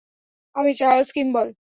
আমি 0.55 0.71
চার্লস 0.73 1.09
কিম্বল। 1.15 1.47